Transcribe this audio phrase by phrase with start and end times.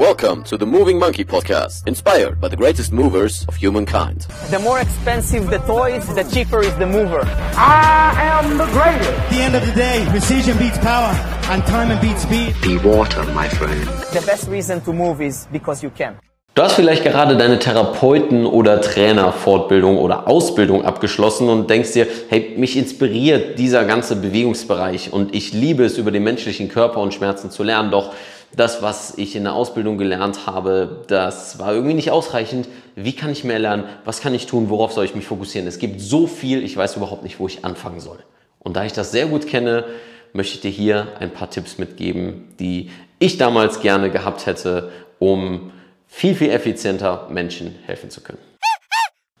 [0.00, 4.22] Welcome to the Moving Monkey Podcast, inspired by the greatest movers of humankind.
[4.48, 7.20] The more expensive the toys, the cheaper is the mover.
[7.54, 9.10] I am the greatest.
[9.10, 11.12] At the end of the day, precision beats power,
[11.52, 12.54] and time beats speed.
[12.62, 13.86] Be water, my friend.
[14.14, 16.16] The best reason to move is because you can.
[16.54, 22.54] Du hast vielleicht gerade deine Therapeuten- oder Trainerfortbildung oder Ausbildung abgeschlossen und denkst dir, hey,
[22.56, 27.50] mich inspiriert dieser ganze Bewegungsbereich und ich liebe es, über den menschlichen Körper und Schmerzen
[27.50, 28.14] zu lernen, doch
[28.56, 32.68] das, was ich in der Ausbildung gelernt habe, das war irgendwie nicht ausreichend.
[32.96, 33.84] Wie kann ich mehr lernen?
[34.04, 34.68] Was kann ich tun?
[34.68, 35.68] Worauf soll ich mich fokussieren?
[35.68, 38.18] Es gibt so viel, ich weiß überhaupt nicht, wo ich anfangen soll.
[38.58, 39.84] Und da ich das sehr gut kenne,
[40.32, 45.72] möchte ich dir hier ein paar Tipps mitgeben, die ich damals gerne gehabt hätte, um
[46.06, 48.49] viel, viel effizienter Menschen helfen zu können.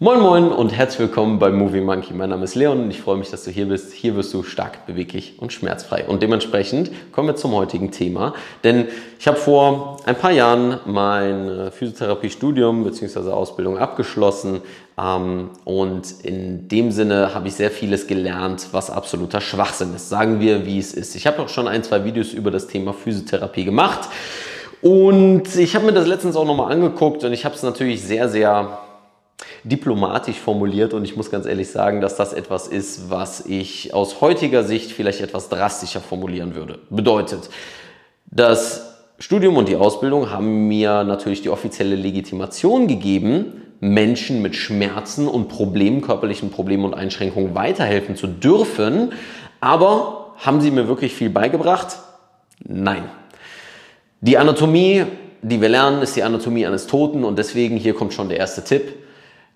[0.02, 2.14] Moin Moin und herzlich willkommen bei Movie Monkey.
[2.14, 3.92] Mein Name ist Leon und ich freue mich, dass du hier bist.
[3.92, 6.06] Hier wirst du stark, beweglich und schmerzfrei.
[6.06, 8.32] Und dementsprechend kommen wir zum heutigen Thema.
[8.64, 13.28] Denn ich habe vor ein paar Jahren mein Physiotherapiestudium bzw.
[13.28, 14.62] Ausbildung abgeschlossen.
[14.98, 20.08] Ähm, und in dem Sinne habe ich sehr vieles gelernt, was absoluter Schwachsinn ist.
[20.08, 21.14] Sagen wir, wie es ist.
[21.14, 24.08] Ich habe auch schon ein, zwei Videos über das Thema Physiotherapie gemacht.
[24.80, 28.30] Und ich habe mir das letztens auch nochmal angeguckt und ich habe es natürlich sehr,
[28.30, 28.78] sehr
[29.64, 34.20] diplomatisch formuliert und ich muss ganz ehrlich sagen, dass das etwas ist, was ich aus
[34.20, 36.78] heutiger Sicht vielleicht etwas drastischer formulieren würde.
[36.90, 37.50] Bedeutet,
[38.26, 45.26] das Studium und die Ausbildung haben mir natürlich die offizielle Legitimation gegeben, Menschen mit Schmerzen
[45.26, 49.12] und Problemen, körperlichen Problemen und Einschränkungen weiterhelfen zu dürfen.
[49.60, 51.98] Aber haben sie mir wirklich viel beigebracht?
[52.64, 53.04] Nein.
[54.20, 55.04] Die Anatomie,
[55.42, 58.64] die wir lernen, ist die Anatomie eines Toten und deswegen hier kommt schon der erste
[58.64, 58.94] Tipp.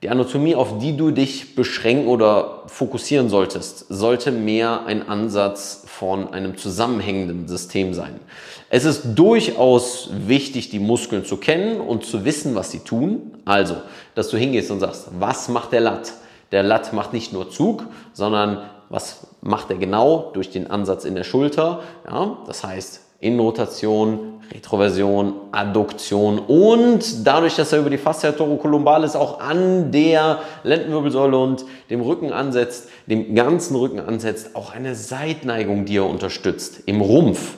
[0.05, 6.31] Die Anatomie, auf die du dich beschränken oder fokussieren solltest, sollte mehr ein Ansatz von
[6.35, 8.21] einem zusammenhängenden System sein.
[8.69, 13.39] Es ist durchaus wichtig, die Muskeln zu kennen und zu wissen, was sie tun.
[13.47, 13.77] Also,
[14.15, 16.13] dass du hingehst und sagst, was macht der Latt?
[16.53, 18.59] Der Latt macht nicht nur Zug, sondern
[18.91, 21.81] was macht er genau durch den Ansatz in der Schulter?
[22.07, 29.41] Ja, das heißt, Innenrotation, Retroversion, Adduktion und dadurch, dass er über die Fascia thoracolumbalis auch
[29.41, 35.97] an der Lendenwirbelsäule und dem Rücken ansetzt, dem ganzen Rücken ansetzt, auch eine Seitneigung, die
[35.97, 37.55] er unterstützt im Rumpf.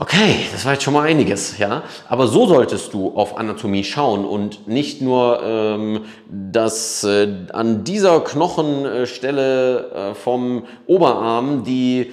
[0.00, 1.82] Okay, das war jetzt schon mal einiges, ja.
[2.08, 8.20] Aber so solltest du auf Anatomie schauen und nicht nur, ähm, dass äh, an dieser
[8.20, 12.12] Knochenstelle äh, vom Oberarm die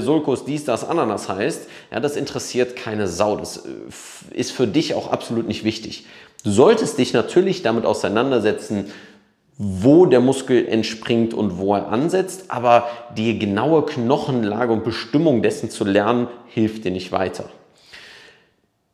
[0.00, 1.68] Sulcus dies, das, Ananas heißt.
[1.92, 3.36] Ja, das interessiert keine Sau.
[3.36, 3.68] Das äh,
[4.34, 6.06] ist für dich auch absolut nicht wichtig.
[6.42, 8.90] Du solltest dich natürlich damit auseinandersetzen,
[9.62, 15.68] wo der Muskel entspringt und wo er ansetzt, aber die genaue Knochenlage und Bestimmung dessen
[15.68, 17.44] zu lernen, hilft dir nicht weiter.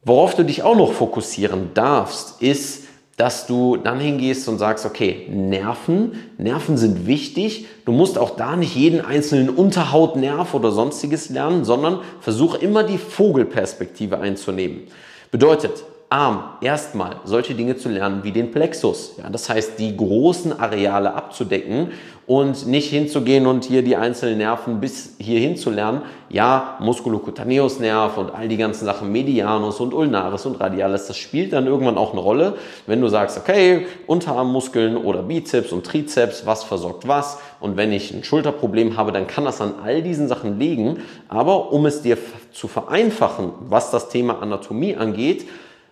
[0.02, 5.28] Worauf du dich auch noch fokussieren darfst, ist, dass du dann hingehst und sagst, okay,
[5.30, 7.66] Nerven, Nerven sind wichtig.
[7.84, 12.98] Du musst auch da nicht jeden einzelnen Unterhautnerv oder sonstiges lernen, sondern versuch immer die
[12.98, 14.88] Vogelperspektive einzunehmen.
[15.30, 19.16] Bedeutet, Arm erstmal solche Dinge zu lernen wie den Plexus.
[19.18, 21.88] Ja, das heißt, die großen Areale abzudecken
[22.26, 26.02] und nicht hinzugehen und hier die einzelnen Nerven bis hierhin zu lernen.
[26.28, 31.66] Ja, Musculocutaneus-Nerv und all die ganzen Sachen, Medianus und Ulnaris und Radialis, das spielt dann
[31.66, 32.54] irgendwann auch eine Rolle,
[32.86, 38.12] wenn du sagst, okay, Unterarmmuskeln oder Bizeps und Trizeps, was versorgt was und wenn ich
[38.14, 40.98] ein Schulterproblem habe, dann kann das an all diesen Sachen liegen.
[41.28, 42.16] Aber um es dir
[42.52, 45.46] zu vereinfachen, was das Thema Anatomie angeht,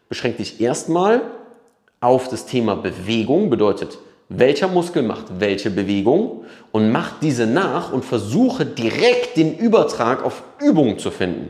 [0.09, 1.23] beschränk dich erstmal
[2.01, 3.99] auf das Thema Bewegung, bedeutet,
[4.29, 10.43] welcher Muskel macht welche Bewegung und mach diese nach und versuche direkt den Übertrag auf
[10.61, 11.49] Übungen zu finden.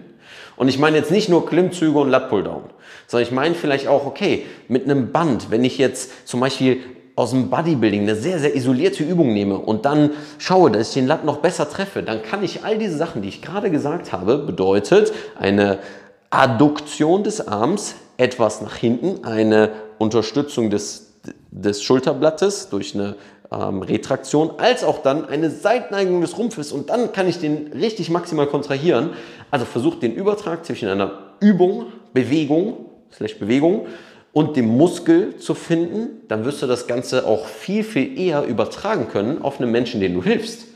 [0.56, 2.64] Und ich meine jetzt nicht nur Klimmzüge und Lat Pulldown,
[3.06, 6.80] sondern ich meine vielleicht auch, okay, mit einem Band, wenn ich jetzt zum Beispiel
[7.16, 11.06] aus dem Bodybuilding eine sehr, sehr isolierte Übung nehme und dann schaue, dass ich den
[11.06, 14.38] Lat noch besser treffe, dann kann ich all diese Sachen, die ich gerade gesagt habe,
[14.38, 15.78] bedeutet eine
[16.30, 21.14] Adduktion des Arms etwas nach hinten, eine Unterstützung des,
[21.50, 23.16] des Schulterblattes durch eine
[23.52, 28.10] ähm, Retraktion, als auch dann eine Seitneigung des Rumpfes und dann kann ich den richtig
[28.10, 29.10] maximal kontrahieren.
[29.50, 33.86] Also versucht den Übertrag zwischen einer Übung, Bewegung, slash Bewegung
[34.32, 39.08] und dem Muskel zu finden, dann wirst du das Ganze auch viel, viel eher übertragen
[39.08, 40.66] können auf einen Menschen, den du hilfst.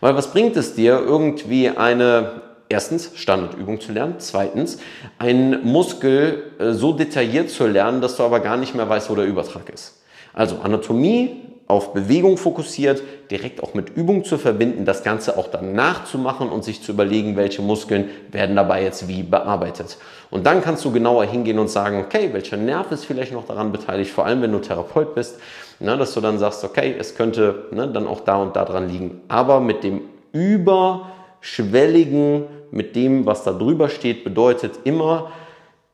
[0.00, 4.78] Weil was bringt es dir, irgendwie eine erstens Standardübung zu lernen, zweitens
[5.18, 9.14] einen Muskel äh, so detailliert zu lernen, dass du aber gar nicht mehr weißt, wo
[9.14, 10.02] der Übertrag ist.
[10.32, 16.04] Also Anatomie auf Bewegung fokussiert, direkt auch mit Übung zu verbinden, das Ganze auch danach
[16.04, 19.98] zu machen und sich zu überlegen, welche Muskeln werden dabei jetzt wie bearbeitet.
[20.30, 23.72] Und dann kannst du genauer hingehen und sagen, okay, welcher Nerv ist vielleicht noch daran
[23.72, 25.40] beteiligt, vor allem wenn du Therapeut bist,
[25.80, 28.88] ne, dass du dann sagst, okay, es könnte ne, dann auch da und da dran
[28.88, 29.22] liegen.
[29.26, 30.02] Aber mit dem
[30.32, 32.44] überschwelligen,
[32.76, 35.32] mit dem, was da drüber steht, bedeutet immer,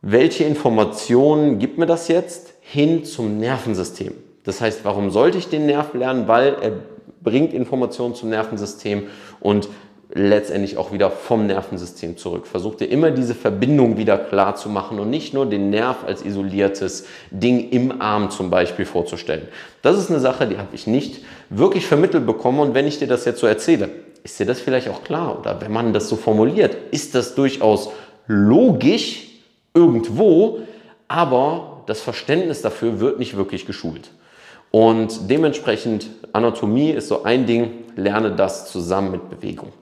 [0.03, 4.15] welche Informationen gibt mir das jetzt hin zum Nervensystem.
[4.45, 6.27] Das heißt, warum sollte ich den Nerv lernen?
[6.27, 6.73] Weil er
[7.23, 9.05] bringt Informationen zum Nervensystem
[9.39, 9.69] und
[10.15, 12.47] letztendlich auch wieder vom Nervensystem zurück.
[12.47, 16.25] Versuch dir immer diese Verbindung wieder klar zu machen und nicht nur den Nerv als
[16.25, 19.49] isoliertes Ding im Arm zum Beispiel vorzustellen.
[19.81, 23.09] Das ist eine Sache, die habe ich nicht wirklich vermittelt bekommen und wenn ich dir
[23.09, 23.89] das jetzt so erzähle,
[24.25, 27.91] ist dir das vielleicht auch klar oder wenn man das so formuliert, ist das durchaus
[28.27, 29.29] logisch
[29.75, 30.61] irgendwo,
[31.09, 34.11] aber das Verständnis dafür wird nicht wirklich geschult.
[34.71, 39.73] Und dementsprechend Anatomie ist so ein Ding, lerne das zusammen mit Bewegung.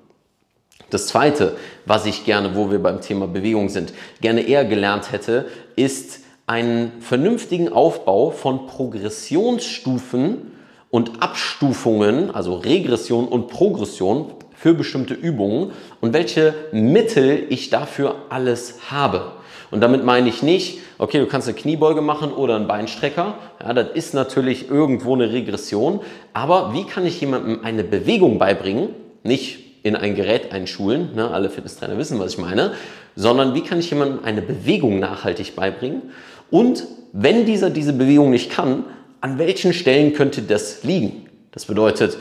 [0.91, 1.57] Das zweite,
[1.87, 5.47] was ich gerne, wo wir beim Thema Bewegung sind, gerne eher gelernt hätte,
[5.77, 10.51] ist einen vernünftigen Aufbau von Progressionsstufen
[10.91, 18.91] und Abstufungen, also Regression und Progression für bestimmte Übungen und welche Mittel ich dafür alles
[18.91, 19.33] habe.
[19.71, 23.37] Und damit meine ich nicht, okay, du kannst eine Kniebeuge machen oder einen Beinstrecker.
[23.63, 26.01] Ja, das ist natürlich irgendwo eine Regression.
[26.35, 28.91] Aber wie kann ich jemandem eine Bewegung beibringen?
[29.23, 32.73] Nicht in ein Gerät einschulen, ne, alle Fitnesstrainer wissen, was ich meine,
[33.17, 36.03] sondern wie kann ich jemandem eine Bewegung nachhaltig beibringen
[36.51, 38.85] und wenn dieser diese Bewegung nicht kann,
[39.21, 41.27] an welchen Stellen könnte das liegen?
[41.53, 42.17] Das bedeutet,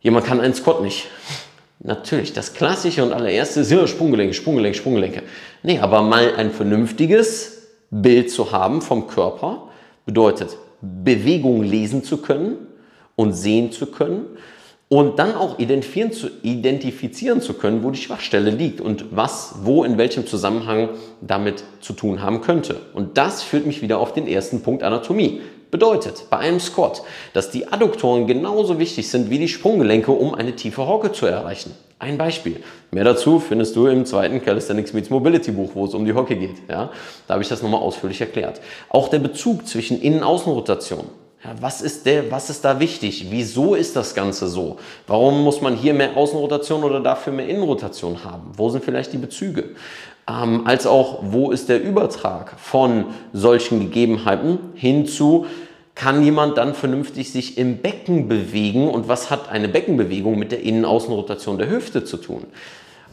[0.00, 1.06] jemand kann einen Squat nicht.
[1.80, 5.22] Natürlich, das Klassische und allererste ist ja Sprunggelenke, Sprunggelenke, Sprunggelenke.
[5.62, 9.68] Nee, aber mal ein vernünftiges Bild zu haben vom Körper
[10.04, 12.56] bedeutet, Bewegung lesen zu können
[13.14, 14.26] und sehen zu können
[14.88, 19.84] und dann auch identifizieren zu, identifizieren zu können, wo die Schwachstelle liegt und was, wo,
[19.84, 20.90] in welchem Zusammenhang
[21.20, 22.80] damit zu tun haben könnte.
[22.94, 25.42] Und das führt mich wieder auf den ersten Punkt Anatomie.
[25.70, 27.02] Bedeutet bei einem Squat,
[27.34, 31.74] dass die Adduktoren genauso wichtig sind wie die Sprunggelenke, um eine tiefe Hocke zu erreichen.
[31.98, 32.62] Ein Beispiel.
[32.90, 36.36] Mehr dazu findest du im zweiten Calisthenics Meets Mobility Buch, wo es um die Hocke
[36.36, 36.56] geht.
[36.68, 36.90] Ja?
[37.26, 38.60] Da habe ich das nochmal ausführlich erklärt.
[38.88, 41.04] Auch der Bezug zwischen Innen-Außen-Rotation
[41.44, 43.26] ja, was, ist der, was ist da wichtig?
[43.30, 44.78] Wieso ist das Ganze so?
[45.06, 48.50] Warum muss man hier mehr Außenrotation oder dafür mehr Innenrotation haben?
[48.56, 49.76] Wo sind vielleicht die Bezüge?
[50.28, 55.46] Ähm, als auch, wo ist der Übertrag von solchen Gegebenheiten hinzu,
[55.94, 60.62] kann jemand dann vernünftig sich im Becken bewegen und was hat eine Beckenbewegung mit der
[60.62, 62.44] Innen-Außenrotation der Hüfte zu tun?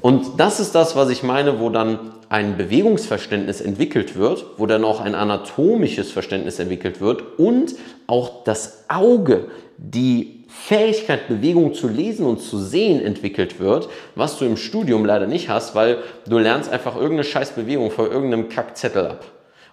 [0.02, 1.98] Und das ist das, was ich meine, wo dann
[2.30, 7.74] ein Bewegungsverständnis entwickelt wird, wo dann auch ein anatomisches Verständnis entwickelt wird und
[8.06, 9.48] auch das Auge,
[9.78, 15.28] die Fähigkeit, Bewegung zu lesen und zu sehen entwickelt wird, was du im Studium leider
[15.28, 19.26] nicht hast, weil du lernst einfach irgendeine scheiß Bewegung vor irgendeinem Kackzettel ab.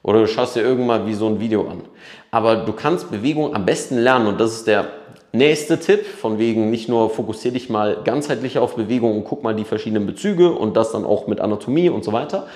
[0.02, 1.82] Oder du schaust dir irgendwann wie so ein Video an.
[2.30, 4.88] Aber du kannst Bewegung am besten lernen und das ist der
[5.34, 9.54] Nächster Tipp, von wegen nicht nur fokussier dich mal ganzheitlich auf Bewegung und guck mal
[9.54, 12.48] die verschiedenen Bezüge und das dann auch mit Anatomie und so weiter,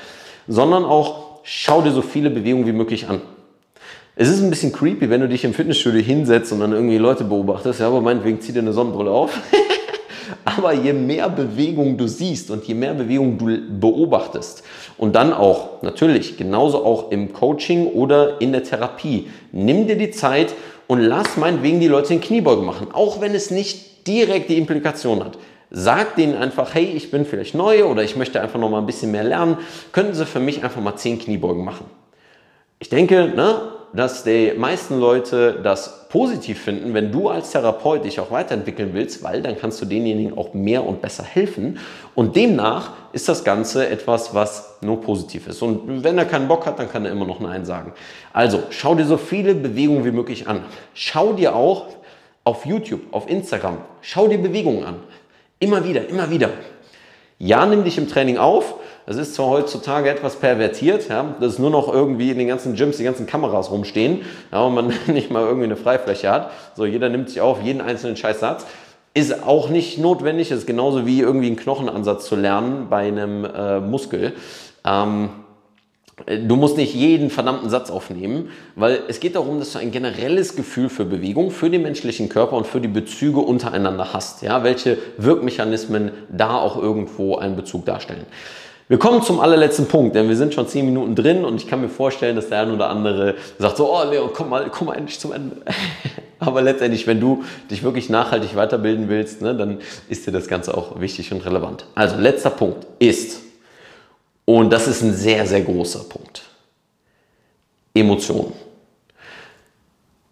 [0.46, 3.22] sondern auch schau dir so viele Bewegungen wie möglich an.
[4.18, 7.22] Es ist ein bisschen creepy, wenn du dich im Fitnessstudio hinsetzt und dann irgendwie Leute
[7.22, 9.38] beobachtest, ja, aber meinetwegen zieh dir eine Sonnenbrille auf.
[10.46, 14.62] aber je mehr Bewegung du siehst und je mehr Bewegung du beobachtest
[14.96, 20.12] und dann auch, natürlich, genauso auch im Coaching oder in der Therapie, nimm dir die
[20.12, 20.54] Zeit
[20.86, 25.22] und lass meinetwegen die Leute den Kniebeugen machen, auch wenn es nicht direkt die Implikation
[25.22, 25.36] hat.
[25.70, 28.86] Sag denen einfach, hey, ich bin vielleicht neu oder ich möchte einfach noch mal ein
[28.86, 29.58] bisschen mehr lernen.
[29.92, 31.84] Könnten sie für mich einfach mal 10 Kniebeugen machen?
[32.78, 38.20] Ich denke, ne, dass die meisten Leute das positiv finden, wenn du als Therapeut dich
[38.20, 41.78] auch weiterentwickeln willst, weil dann kannst du denjenigen auch mehr und besser helfen.
[42.14, 45.62] Und demnach ist das Ganze etwas, was nur positiv ist.
[45.62, 47.92] Und wenn er keinen Bock hat, dann kann er immer noch Nein sagen.
[48.32, 50.64] Also schau dir so viele Bewegungen wie möglich an.
[50.94, 51.86] Schau dir auch
[52.44, 54.96] auf YouTube, auf Instagram, schau dir Bewegungen an.
[55.58, 56.50] Immer wieder, immer wieder.
[57.38, 58.74] Ja, nimm dich im Training auf
[59.06, 62.96] das ist zwar heutzutage etwas pervertiert, ja, dass nur noch irgendwie in den ganzen Gyms
[62.96, 66.50] die ganzen Kameras rumstehen ja, und man nicht mal irgendwie eine Freifläche hat.
[66.74, 68.66] So, jeder nimmt sich auf jeden einzelnen Scheißsatz.
[69.14, 73.80] Ist auch nicht notwendig, ist genauso wie irgendwie einen Knochenansatz zu lernen bei einem äh,
[73.80, 74.34] Muskel.
[74.84, 75.30] Ähm,
[76.24, 80.56] Du musst nicht jeden verdammten Satz aufnehmen, weil es geht darum, dass du ein generelles
[80.56, 84.40] Gefühl für Bewegung, für den menschlichen Körper und für die Bezüge untereinander hast.
[84.40, 88.24] Ja, welche Wirkmechanismen da auch irgendwo einen Bezug darstellen.
[88.88, 91.80] Wir kommen zum allerletzten Punkt, denn wir sind schon zehn Minuten drin und ich kann
[91.80, 94.94] mir vorstellen, dass der ein oder andere sagt so, oh Leo, komm mal, komm mal
[94.94, 95.56] endlich zum Ende.
[96.38, 99.78] Aber letztendlich, wenn du dich wirklich nachhaltig weiterbilden willst, ne, dann
[100.08, 101.86] ist dir das Ganze auch wichtig und relevant.
[101.94, 103.40] Also letzter Punkt ist,
[104.46, 106.42] Und das ist ein sehr, sehr großer Punkt.
[107.92, 108.52] Emotionen.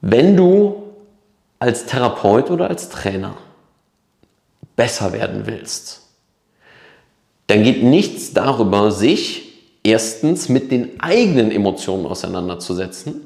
[0.01, 0.95] Wenn du
[1.59, 3.37] als Therapeut oder als Trainer
[4.77, 6.04] besser werden willst,
[7.47, 9.45] dann geht nichts darüber, sich
[9.83, 13.21] erstens mit den eigenen Emotionen auseinanderzusetzen,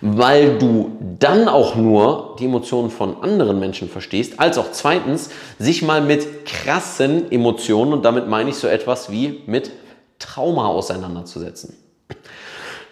[0.00, 5.82] weil du dann auch nur die Emotionen von anderen Menschen verstehst, als auch zweitens sich
[5.82, 9.70] mal mit krassen Emotionen, und damit meine ich so etwas wie mit
[10.18, 11.76] Trauma auseinanderzusetzen.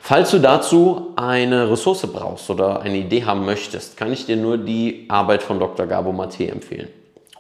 [0.00, 4.58] Falls du dazu eine Ressource brauchst oder eine Idee haben möchtest, kann ich dir nur
[4.58, 5.87] die Arbeit von Dr.
[5.87, 6.88] Gabo Mate empfehlen.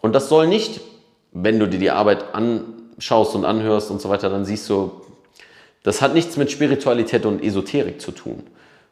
[0.00, 0.80] Und das soll nicht,
[1.32, 2.34] wenn du dir die Arbeit
[2.96, 4.92] anschaust und anhörst und so weiter, dann siehst du,
[5.82, 8.44] das hat nichts mit Spiritualität und Esoterik zu tun.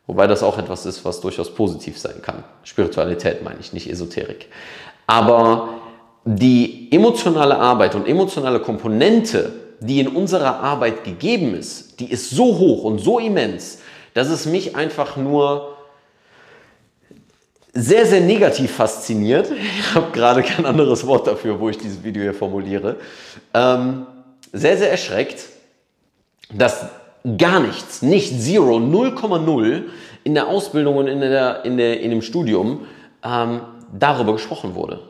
[0.06, 2.42] Wobei das auch etwas ist, was durchaus positiv sein kann.
[2.64, 4.48] Spiritualität meine ich, nicht Esoterik.
[5.06, 5.68] Aber
[6.24, 12.58] die emotionale Arbeit und emotionale Komponente, die in unserer Arbeit gegeben ist, die ist so
[12.58, 13.78] hoch und so immens,
[14.14, 15.69] dass es mich einfach nur
[17.72, 19.50] sehr, sehr negativ fasziniert.
[19.50, 22.96] Ich habe gerade kein anderes Wort dafür, wo ich dieses Video hier formuliere.
[23.54, 24.06] Ähm,
[24.52, 25.44] sehr, sehr erschreckt,
[26.52, 26.86] dass
[27.38, 29.84] gar nichts, nicht Zero, 0,0
[30.24, 32.86] in der Ausbildung und in, der, in, der, in dem Studium
[33.24, 33.60] ähm,
[33.96, 35.00] darüber gesprochen wurde.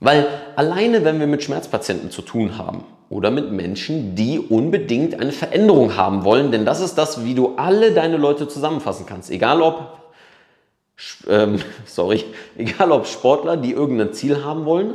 [0.00, 0.26] Weil
[0.56, 5.96] alleine, wenn wir mit Schmerzpatienten zu tun haben oder mit Menschen, die unbedingt eine Veränderung
[5.96, 10.05] haben wollen, denn das ist das, wie du alle deine Leute zusammenfassen kannst, egal ob
[11.28, 12.24] ähm, sorry,
[12.56, 14.94] egal ob Sportler, die irgendein Ziel haben wollen,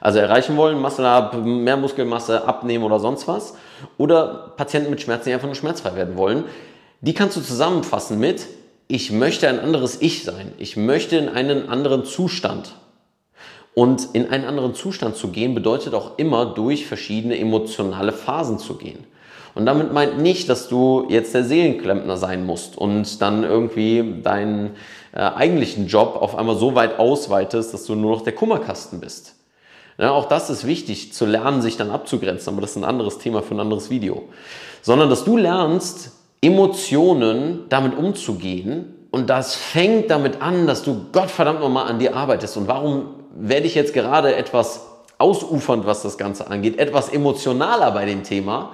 [0.00, 3.54] also erreichen wollen, Masse ab, mehr Muskelmasse abnehmen oder sonst was,
[3.98, 6.44] oder Patienten mit Schmerzen, die einfach nur schmerzfrei werden wollen,
[7.00, 8.46] die kannst du zusammenfassen mit,
[8.88, 12.74] ich möchte ein anderes Ich sein, ich möchte in einen anderen Zustand.
[13.74, 18.76] Und in einen anderen Zustand zu gehen, bedeutet auch immer durch verschiedene emotionale Phasen zu
[18.78, 19.04] gehen.
[19.56, 24.72] Und damit meint nicht, dass du jetzt der Seelenklempner sein musst und dann irgendwie deinen
[25.14, 29.34] äh, eigentlichen Job auf einmal so weit ausweitest, dass du nur noch der Kummerkasten bist.
[29.96, 33.16] Ja, auch das ist wichtig, zu lernen, sich dann abzugrenzen, aber das ist ein anderes
[33.16, 34.24] Thema für ein anderes Video.
[34.82, 41.60] Sondern, dass du lernst, Emotionen damit umzugehen und das fängt damit an, dass du Gottverdammt
[41.60, 42.58] nochmal an dir arbeitest.
[42.58, 44.86] Und warum werde ich jetzt gerade etwas
[45.16, 48.72] ausufernd, was das Ganze angeht, etwas emotionaler bei dem Thema?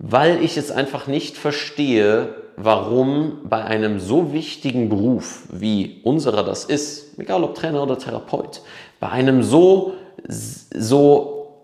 [0.00, 6.64] Weil ich es einfach nicht verstehe, warum bei einem so wichtigen Beruf wie unserer das
[6.64, 8.62] ist, egal ob Trainer oder Therapeut,
[9.00, 9.94] bei einem so,
[10.28, 11.56] so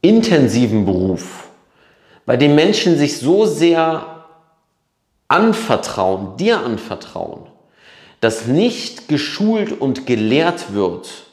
[0.00, 1.48] intensiven Beruf,
[2.24, 4.24] bei dem Menschen sich so sehr
[5.26, 7.46] anvertrauen, dir anvertrauen,
[8.20, 11.26] dass nicht geschult und gelehrt wird,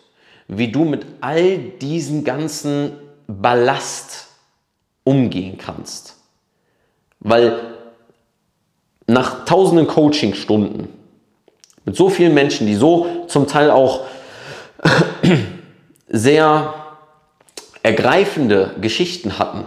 [0.48, 2.94] wie du mit all diesen ganzen
[3.28, 4.33] Ballast
[5.04, 6.18] umgehen kannst.
[7.20, 7.60] Weil
[9.08, 10.90] nach tausenden Coachingstunden
[11.86, 14.06] mit so vielen Menschen, die so zum Teil auch
[16.08, 16.74] sehr
[17.82, 19.66] ergreifende Geschichten hatten,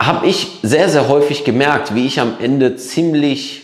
[0.00, 3.62] habe ich sehr, sehr häufig gemerkt, wie ich am Ende ziemlich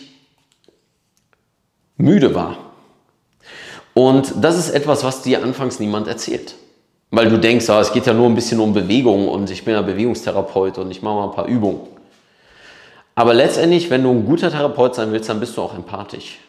[1.97, 2.57] müde war.
[3.93, 6.55] Und das ist etwas, was dir anfangs niemand erzählt.
[7.11, 9.73] Weil du denkst, ah, es geht ja nur ein bisschen um Bewegung und ich bin
[9.73, 11.81] ja Bewegungstherapeut und ich mache mal ein paar Übungen.
[13.15, 16.39] Aber letztendlich, wenn du ein guter Therapeut sein willst, dann bist du auch empathisch.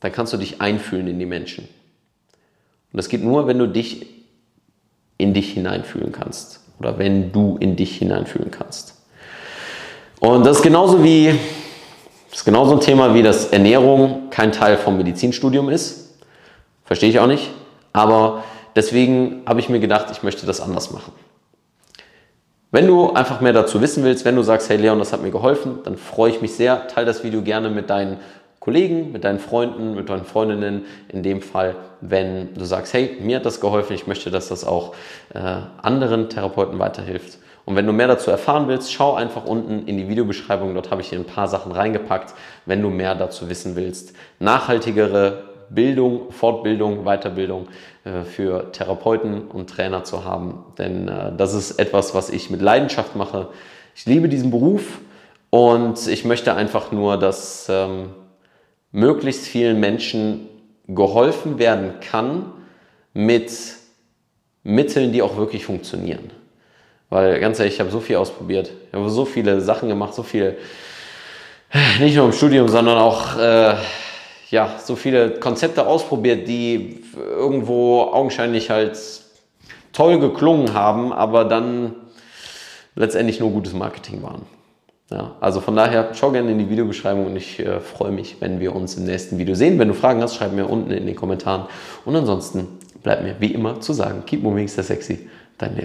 [0.00, 1.64] Dann kannst du dich einfühlen in die Menschen.
[1.64, 4.06] Und das geht nur, wenn du dich
[5.16, 6.60] in dich hineinfühlen kannst.
[6.78, 8.94] Oder wenn du in dich hineinfühlen kannst.
[10.20, 11.34] Und das ist genauso wie,
[12.30, 16.14] das ist genauso ein Thema wie, dass Ernährung kein Teil vom Medizinstudium ist.
[16.84, 17.50] Verstehe ich auch nicht.
[17.92, 18.44] Aber
[18.76, 21.12] Deswegen habe ich mir gedacht, ich möchte das anders machen.
[22.70, 25.30] Wenn du einfach mehr dazu wissen willst, wenn du sagst, hey Leon, das hat mir
[25.30, 26.88] geholfen, dann freue ich mich sehr.
[26.88, 28.18] Teil das Video gerne mit deinen
[28.58, 30.86] Kollegen, mit deinen Freunden, mit deinen Freundinnen.
[31.08, 34.64] In dem Fall, wenn du sagst, hey, mir hat das geholfen, ich möchte, dass das
[34.64, 34.94] auch
[35.34, 35.38] äh,
[35.82, 37.38] anderen Therapeuten weiterhilft.
[37.64, 40.74] Und wenn du mehr dazu erfahren willst, schau einfach unten in die Videobeschreibung.
[40.74, 42.34] Dort habe ich hier ein paar Sachen reingepackt,
[42.66, 44.14] wenn du mehr dazu wissen willst.
[44.40, 47.68] Nachhaltigere Bildung, Fortbildung, Weiterbildung
[48.04, 50.64] äh, für Therapeuten und Trainer zu haben.
[50.78, 53.48] Denn äh, das ist etwas, was ich mit Leidenschaft mache.
[53.94, 55.00] Ich liebe diesen Beruf
[55.50, 58.10] und ich möchte einfach nur, dass ähm,
[58.92, 60.48] möglichst vielen Menschen
[60.88, 62.52] geholfen werden kann
[63.12, 63.52] mit
[64.62, 66.30] Mitteln, die auch wirklich funktionieren.
[67.10, 68.70] Weil ganz ehrlich, ich habe so viel ausprobiert.
[68.88, 70.56] Ich habe so viele Sachen gemacht, so viel,
[72.00, 73.74] nicht nur im Studium, sondern auch äh,
[74.54, 78.96] ja, so viele Konzepte ausprobiert, die irgendwo augenscheinlich halt
[79.92, 81.96] toll geklungen haben, aber dann
[82.94, 84.42] letztendlich nur gutes Marketing waren.
[85.10, 88.60] Ja, also von daher, schau gerne in die Videobeschreibung und ich äh, freue mich, wenn
[88.60, 89.76] wir uns im nächsten Video sehen.
[89.80, 91.66] Wenn du Fragen hast, schreib mir unten in den Kommentaren.
[92.04, 95.82] Und ansonsten bleibt mir wie immer zu sagen, keep moving, stay sexy, dein Leon.